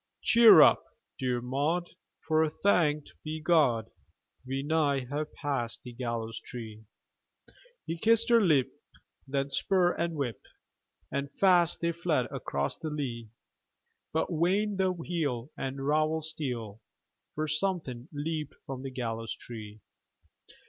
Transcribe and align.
"Cheer 0.23 0.63
up, 0.63 0.83
dear 1.19 1.41
Maud, 1.41 1.91
for, 2.27 2.49
thanked 2.49 3.13
be 3.23 3.39
God, 3.39 3.91
We 4.47 4.63
nigh 4.63 5.05
have 5.05 5.31
passed 5.35 5.83
the 5.83 5.93
gallows 5.93 6.39
tree!" 6.43 6.85
He 7.85 7.99
kissed 7.99 8.29
her 8.29 8.41
lip; 8.41 8.71
then 9.27 9.51
spur 9.51 9.91
and 9.91 10.15
whip! 10.15 10.41
And 11.11 11.29
fast 11.39 11.81
they 11.81 11.91
fled 11.91 12.25
across 12.31 12.75
the 12.77 12.89
lea! 12.89 13.29
But 14.11 14.29
vain 14.31 14.77
the 14.77 14.91
heel 15.05 15.51
and 15.55 15.85
rowel 15.85 16.23
steel, 16.23 16.81
For 17.35 17.47
something 17.47 18.09
leaped 18.11 18.55
from 18.65 18.81
the 18.81 18.89
gallows 18.89 19.35
tree! 19.35 19.81